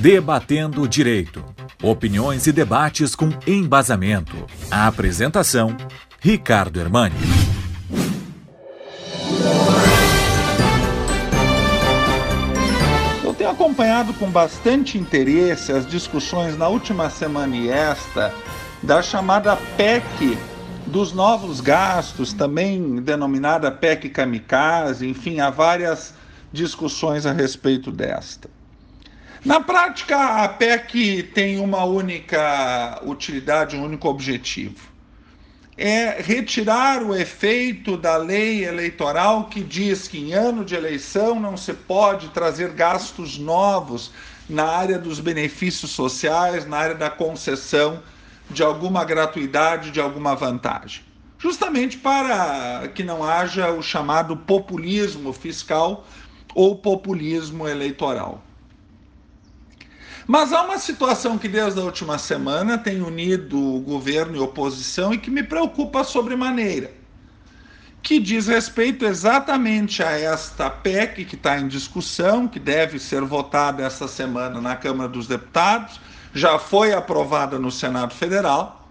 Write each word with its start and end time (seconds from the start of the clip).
Debatendo 0.00 0.80
o 0.80 0.88
Direito. 0.88 1.44
Opiniões 1.82 2.46
e 2.46 2.52
debates 2.52 3.14
com 3.14 3.28
embasamento. 3.46 4.46
A 4.70 4.86
apresentação: 4.86 5.76
Ricardo 6.18 6.80
Hermani. 6.80 7.14
Eu 13.22 13.34
tenho 13.34 13.50
acompanhado 13.50 14.14
com 14.14 14.30
bastante 14.30 14.96
interesse 14.96 15.70
as 15.70 15.86
discussões 15.86 16.56
na 16.56 16.66
última 16.66 17.10
semana 17.10 17.54
e 17.54 17.68
esta 17.68 18.32
da 18.82 19.02
chamada 19.02 19.54
PEC 19.76 20.38
dos 20.86 21.12
novos 21.12 21.60
gastos, 21.60 22.32
também 22.32 23.02
denominada 23.02 23.70
PEC 23.70 24.08
Kamikaze, 24.08 25.06
enfim, 25.06 25.40
há 25.40 25.50
várias 25.50 26.14
discussões 26.50 27.26
a 27.26 27.32
respeito 27.32 27.92
desta. 27.92 28.48
Na 29.42 29.58
prática, 29.58 30.44
a 30.44 30.48
PEC 30.48 31.22
tem 31.34 31.58
uma 31.58 31.82
única 31.84 33.00
utilidade, 33.02 33.74
um 33.74 33.84
único 33.84 34.06
objetivo. 34.06 34.90
É 35.78 36.20
retirar 36.20 37.02
o 37.02 37.16
efeito 37.16 37.96
da 37.96 38.18
lei 38.18 38.66
eleitoral 38.66 39.44
que 39.44 39.62
diz 39.62 40.06
que 40.06 40.18
em 40.18 40.34
ano 40.34 40.62
de 40.62 40.74
eleição 40.74 41.40
não 41.40 41.56
se 41.56 41.72
pode 41.72 42.28
trazer 42.28 42.72
gastos 42.72 43.38
novos 43.38 44.12
na 44.46 44.66
área 44.66 44.98
dos 44.98 45.20
benefícios 45.20 45.92
sociais, 45.92 46.66
na 46.66 46.76
área 46.76 46.94
da 46.94 47.08
concessão 47.08 48.02
de 48.50 48.62
alguma 48.62 49.06
gratuidade, 49.06 49.90
de 49.90 50.02
alguma 50.02 50.34
vantagem. 50.36 51.02
Justamente 51.38 51.96
para 51.96 52.88
que 52.94 53.02
não 53.02 53.24
haja 53.24 53.70
o 53.70 53.82
chamado 53.82 54.36
populismo 54.36 55.32
fiscal 55.32 56.06
ou 56.54 56.76
populismo 56.76 57.66
eleitoral. 57.66 58.42
Mas 60.32 60.52
há 60.52 60.62
uma 60.62 60.78
situação 60.78 61.36
que 61.36 61.48
desde 61.48 61.80
a 61.80 61.82
última 61.82 62.16
semana 62.16 62.78
tem 62.78 63.02
unido 63.02 63.80
governo 63.80 64.36
e 64.36 64.38
oposição 64.38 65.12
e 65.12 65.18
que 65.18 65.28
me 65.28 65.42
preocupa 65.42 66.04
sobremaneira, 66.04 66.92
que 68.00 68.20
diz 68.20 68.46
respeito 68.46 69.04
exatamente 69.04 70.04
a 70.04 70.12
esta 70.12 70.70
PEC 70.70 71.24
que 71.24 71.34
está 71.34 71.58
em 71.58 71.66
discussão, 71.66 72.46
que 72.46 72.60
deve 72.60 73.00
ser 73.00 73.22
votada 73.22 73.82
esta 73.82 74.06
semana 74.06 74.60
na 74.60 74.76
Câmara 74.76 75.08
dos 75.08 75.26
Deputados, 75.26 76.00
já 76.32 76.60
foi 76.60 76.92
aprovada 76.92 77.58
no 77.58 77.72
Senado 77.72 78.14
Federal, 78.14 78.88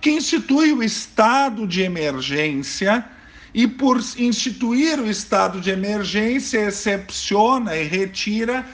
que 0.00 0.12
institui 0.12 0.72
o 0.72 0.82
estado 0.82 1.66
de 1.66 1.82
emergência 1.82 3.04
e, 3.52 3.66
por 3.68 3.98
instituir 4.16 4.98
o 4.98 5.10
estado 5.10 5.60
de 5.60 5.68
emergência, 5.68 6.68
excepciona 6.68 7.76
e 7.76 7.84
retira 7.84 8.64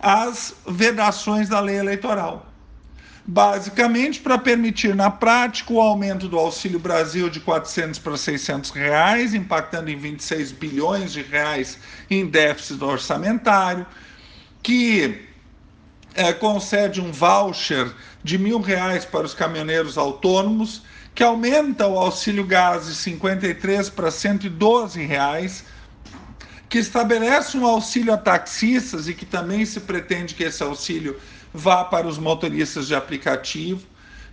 as 0.00 0.54
vedações 0.66 1.48
da 1.48 1.60
lei 1.60 1.76
eleitoral. 1.76 2.46
Basicamente, 3.28 4.20
para 4.20 4.38
permitir 4.38 4.94
na 4.94 5.10
prática 5.10 5.72
o 5.72 5.80
aumento 5.80 6.28
do 6.28 6.38
Auxílio 6.38 6.78
Brasil 6.78 7.28
de 7.28 7.40
400 7.40 7.98
para 7.98 8.16
600 8.16 8.70
reais, 8.70 9.34
impactando 9.34 9.90
em 9.90 9.96
26 9.96 10.52
bilhões 10.52 11.12
de 11.12 11.22
reais 11.22 11.76
em 12.08 12.24
déficit 12.26 12.84
orçamentário, 12.84 13.84
que 14.62 15.26
é, 16.14 16.32
concede 16.32 17.00
um 17.00 17.10
voucher 17.10 17.92
de 18.22 18.38
mil 18.38 18.60
reais 18.60 19.04
para 19.04 19.26
os 19.26 19.34
caminhoneiros 19.34 19.98
autônomos, 19.98 20.82
que 21.12 21.22
aumenta 21.22 21.86
o 21.86 21.98
auxílio 21.98 22.44
gás 22.44 22.86
de 22.86 22.94
53 22.94 23.90
para 23.90 24.10
112 24.10 25.04
reais, 25.04 25.64
que 26.68 26.78
estabelece 26.78 27.56
um 27.56 27.66
auxílio 27.66 28.12
a 28.12 28.16
taxistas 28.16 29.08
e 29.08 29.14
que 29.14 29.24
também 29.24 29.64
se 29.64 29.80
pretende 29.80 30.34
que 30.34 30.44
esse 30.44 30.62
auxílio 30.62 31.18
vá 31.52 31.84
para 31.84 32.06
os 32.06 32.18
motoristas 32.18 32.86
de 32.86 32.94
aplicativo, 32.94 33.86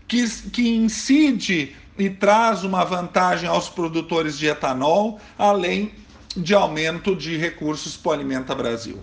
que, 0.08 0.28
que 0.50 0.76
incide 0.76 1.76
e 1.98 2.09
traz 2.09 2.64
uma 2.64 2.83
vantagem 2.83 3.48
aos 3.48 3.70
produtores 3.70 4.38
de 4.38 4.48
etanol, 4.48 5.20
além 5.38 5.94
de 6.36 6.54
aumento 6.54 7.16
de 7.16 7.38
recursos 7.38 7.95
para 7.95 8.10
o 8.10 8.14
Alimenta 8.14 8.55
Brasil. 8.55 9.00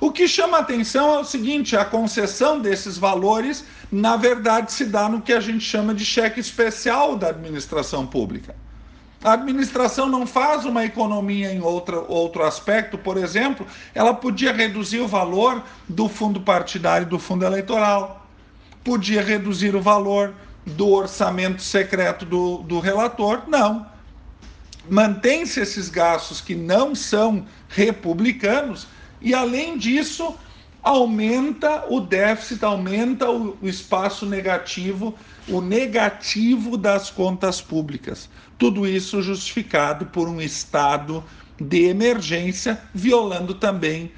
O 0.00 0.10
que 0.10 0.28
chama 0.28 0.58
atenção 0.58 1.14
é 1.14 1.18
o 1.18 1.24
seguinte: 1.24 1.76
a 1.76 1.84
concessão 1.84 2.60
desses 2.60 2.98
valores, 2.98 3.64
na 3.90 4.16
verdade, 4.16 4.72
se 4.72 4.84
dá 4.84 5.08
no 5.08 5.22
que 5.22 5.32
a 5.32 5.40
gente 5.40 5.64
chama 5.64 5.94
de 5.94 6.04
cheque 6.04 6.40
especial 6.40 7.16
da 7.16 7.28
administração 7.28 8.06
pública. 8.06 8.54
A 9.26 9.32
administração 9.32 10.08
não 10.08 10.24
faz 10.24 10.64
uma 10.64 10.84
economia 10.84 11.52
em 11.52 11.60
outra, 11.60 11.98
outro 11.98 12.44
aspecto, 12.44 12.96
por 12.96 13.16
exemplo, 13.16 13.66
ela 13.92 14.14
podia 14.14 14.52
reduzir 14.52 15.00
o 15.00 15.08
valor 15.08 15.64
do 15.88 16.08
fundo 16.08 16.40
partidário 16.40 17.08
do 17.08 17.18
fundo 17.18 17.44
eleitoral, 17.44 18.24
podia 18.84 19.20
reduzir 19.20 19.74
o 19.74 19.82
valor 19.82 20.32
do 20.64 20.90
orçamento 20.90 21.60
secreto 21.60 22.24
do, 22.24 22.58
do 22.58 22.78
relator. 22.78 23.42
Não. 23.48 23.84
Mantém-se 24.88 25.58
esses 25.58 25.88
gastos 25.88 26.40
que 26.40 26.54
não 26.54 26.94
são 26.94 27.44
republicanos 27.68 28.86
e, 29.20 29.34
além 29.34 29.76
disso, 29.76 30.36
aumenta 30.86 31.84
o 31.88 31.98
déficit, 31.98 32.64
aumenta 32.64 33.28
o, 33.28 33.58
o 33.60 33.68
espaço 33.68 34.24
negativo, 34.24 35.16
o 35.48 35.60
negativo 35.60 36.76
das 36.76 37.10
contas 37.10 37.60
públicas. 37.60 38.30
Tudo 38.56 38.86
isso 38.86 39.20
justificado 39.20 40.06
por 40.06 40.28
um 40.28 40.40
estado 40.40 41.24
de 41.60 41.86
emergência, 41.86 42.80
violando 42.94 43.52
também 43.54 44.12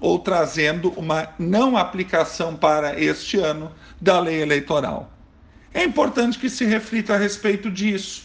ou 0.00 0.18
trazendo 0.18 0.88
uma 0.96 1.28
não 1.38 1.76
aplicação 1.76 2.56
para 2.56 2.98
este 2.98 3.36
ano 3.36 3.70
da 4.00 4.18
lei 4.18 4.40
eleitoral. 4.40 5.12
É 5.74 5.84
importante 5.84 6.38
que 6.38 6.48
se 6.48 6.64
reflita 6.64 7.14
a 7.14 7.18
respeito 7.18 7.70
disso. 7.70 8.24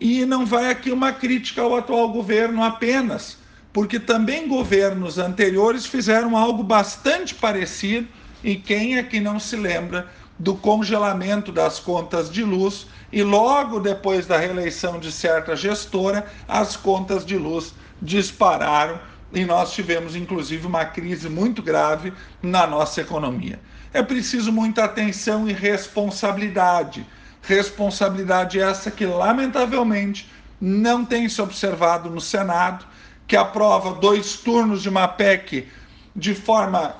E 0.00 0.24
não 0.24 0.46
vai 0.46 0.70
aqui 0.70 0.90
uma 0.90 1.12
crítica 1.12 1.60
ao 1.60 1.76
atual 1.76 2.08
governo 2.10 2.62
apenas, 2.62 3.36
porque 3.76 4.00
também 4.00 4.48
governos 4.48 5.18
anteriores 5.18 5.84
fizeram 5.84 6.34
algo 6.34 6.62
bastante 6.62 7.34
parecido, 7.34 8.08
e 8.42 8.56
quem 8.56 8.96
é 8.96 9.02
que 9.02 9.20
não 9.20 9.38
se 9.38 9.54
lembra 9.54 10.10
do 10.38 10.54
congelamento 10.54 11.52
das 11.52 11.78
contas 11.78 12.30
de 12.30 12.42
luz 12.42 12.86
e 13.12 13.22
logo 13.22 13.78
depois 13.78 14.24
da 14.24 14.38
reeleição 14.38 14.98
de 14.98 15.12
certa 15.12 15.54
gestora, 15.54 16.24
as 16.48 16.74
contas 16.74 17.22
de 17.22 17.36
luz 17.36 17.74
dispararam 18.00 18.98
e 19.30 19.44
nós 19.44 19.72
tivemos 19.72 20.16
inclusive 20.16 20.66
uma 20.66 20.86
crise 20.86 21.28
muito 21.28 21.62
grave 21.62 22.14
na 22.42 22.66
nossa 22.66 23.02
economia. 23.02 23.60
É 23.92 24.02
preciso 24.02 24.50
muita 24.50 24.84
atenção 24.84 25.46
e 25.46 25.52
responsabilidade. 25.52 27.06
Responsabilidade 27.42 28.58
essa 28.58 28.90
que 28.90 29.04
lamentavelmente 29.04 30.32
não 30.58 31.04
tem 31.04 31.28
se 31.28 31.42
observado 31.42 32.08
no 32.08 32.22
Senado 32.22 32.95
que 33.26 33.36
aprova 33.36 33.98
dois 33.98 34.36
turnos 34.36 34.82
de 34.82 34.88
uma 34.88 35.08
PEC 35.08 35.66
de 36.14 36.34
forma 36.34 36.94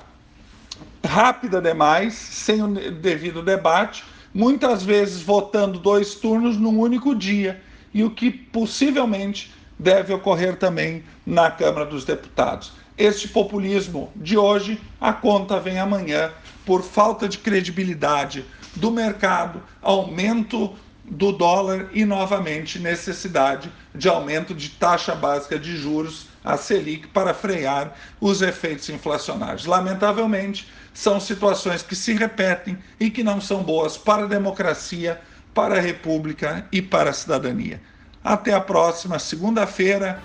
rápida 1.05 1.61
demais, 1.61 2.13
sem 2.13 2.61
o 2.61 2.67
devido 2.91 3.41
debate, 3.41 4.03
muitas 4.33 4.83
vezes 4.83 5.21
votando 5.21 5.79
dois 5.79 6.15
turnos 6.15 6.57
num 6.57 6.79
único 6.79 7.15
dia, 7.15 7.61
e 7.93 8.03
o 8.03 8.11
que 8.11 8.29
possivelmente 8.29 9.53
deve 9.79 10.13
ocorrer 10.13 10.57
também 10.57 11.03
na 11.25 11.49
Câmara 11.49 11.85
dos 11.85 12.03
Deputados. 12.03 12.73
Este 12.97 13.27
populismo 13.27 14.11
de 14.15 14.37
hoje, 14.37 14.79
a 14.99 15.13
conta 15.13 15.59
vem 15.59 15.79
amanhã 15.79 16.31
por 16.65 16.83
falta 16.83 17.29
de 17.29 17.37
credibilidade 17.37 18.43
do 18.75 18.91
mercado, 18.91 19.61
aumento 19.81 20.75
do 21.09 21.31
dólar 21.31 21.87
e, 21.93 22.03
novamente, 22.03 22.79
necessidade 22.79 23.71
de 23.95 24.09
aumento 24.09 24.53
de 24.53 24.69
taxa 24.69 25.15
básica 25.15 25.57
de 25.57 25.77
juros, 25.77 26.27
a 26.43 26.57
Selic, 26.57 27.07
para 27.07 27.33
frear 27.33 27.95
os 28.19 28.41
efeitos 28.41 28.89
inflacionários. 28.89 29.65
Lamentavelmente, 29.65 30.67
são 30.93 31.19
situações 31.19 31.81
que 31.81 31.95
se 31.95 32.13
repetem 32.13 32.77
e 32.99 33.09
que 33.09 33.23
não 33.23 33.39
são 33.39 33.63
boas 33.63 33.97
para 33.97 34.23
a 34.23 34.27
democracia, 34.27 35.21
para 35.53 35.77
a 35.77 35.81
república 35.81 36.65
e 36.71 36.81
para 36.81 37.11
a 37.11 37.13
cidadania. 37.13 37.81
Até 38.23 38.53
a 38.53 38.59
próxima 38.59 39.19
segunda-feira, 39.19 40.21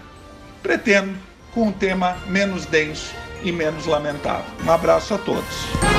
pretendo 0.62 1.16
com 1.52 1.68
um 1.68 1.72
tema 1.72 2.16
menos 2.26 2.66
denso 2.66 3.14
e 3.44 3.52
menos 3.52 3.86
lamentável. 3.86 4.50
Um 4.64 4.72
abraço 4.72 5.14
a 5.14 5.18
todos. 5.18 5.91